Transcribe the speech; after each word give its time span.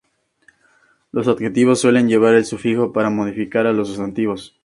Los 1.11 1.27
adjetivos 1.27 1.79
suelen 1.81 2.07
llevar 2.09 2.33
el 2.33 2.43
sufijo 2.49 2.85
pela 2.85 2.93
para 2.95 3.09
modificar 3.11 3.67
a 3.67 3.71
los 3.77 3.87
sustantivos. 3.89 4.41